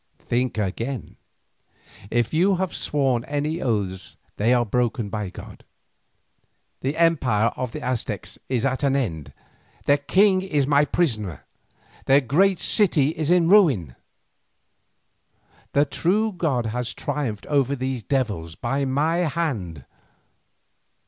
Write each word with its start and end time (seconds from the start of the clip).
Think 0.23 0.57
again. 0.57 1.17
If 2.09 2.33
you 2.33 2.55
have 2.55 2.73
sworn 2.73 3.23
any 3.25 3.61
oaths 3.61 4.17
they 4.37 4.51
are 4.51 4.65
broken 4.65 5.09
by 5.11 5.29
God. 5.29 5.63
The 6.79 6.97
empire 6.97 7.49
of 7.55 7.71
the 7.71 7.83
Aztecs 7.83 8.39
is 8.49 8.65
at 8.65 8.81
an 8.81 8.95
end, 8.95 9.31
their 9.85 9.99
king 9.99 10.41
is 10.41 10.65
my 10.65 10.85
prisoner, 10.85 11.45
their 12.07 12.19
great 12.19 12.57
city 12.57 13.09
is 13.09 13.29
a 13.29 13.41
ruin. 13.41 13.93
The 15.73 15.85
true 15.85 16.31
God 16.31 16.65
has 16.65 16.95
triumphed 16.95 17.45
over 17.45 17.75
these 17.75 18.01
devils 18.01 18.55
by 18.55 18.85
my 18.85 19.17
hand. 19.17 19.85